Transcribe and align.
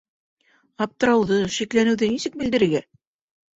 Аптырауҙы, 0.85 1.37
шикләнеүҙе 1.59 2.11
нисек 2.17 2.41
белдерергә 2.43 2.85